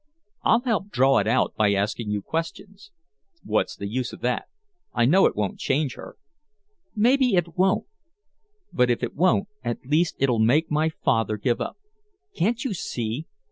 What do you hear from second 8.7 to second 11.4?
But if it won't, at least it'll make my father